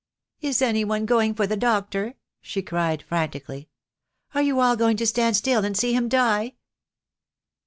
"Is 0.41 0.63
any 0.63 0.83
one 0.83 1.05
going 1.05 1.35
for 1.35 1.45
the 1.45 1.55
doctor?" 1.55 2.15
she 2.41 2.63
cried, 2.63 3.03
fran 3.03 3.29
tically. 3.29 3.67
"Are 4.33 4.41
you 4.41 4.59
all 4.59 4.75
going 4.75 4.97
to 4.97 5.05
stand 5.05 5.37
still 5.37 5.63
and 5.63 5.77
see 5.77 5.93
him 5.93 6.09
die?" 6.09 6.55